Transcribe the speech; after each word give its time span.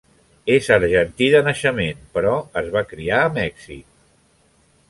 És 0.53 0.69
argentí 0.75 1.27
de 1.33 1.43
naixement, 1.49 2.01
però 2.17 2.33
es 2.63 2.73
va 2.79 2.85
criar 2.95 3.23
en 3.29 3.37
Mèxic. 3.41 3.85